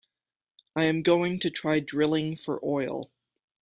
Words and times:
I 0.75 0.85
am 0.85 1.03
going 1.03 1.37
to 1.41 1.51
try 1.51 1.79
drilling 1.79 2.35
for 2.35 2.59
oil. 2.65 3.11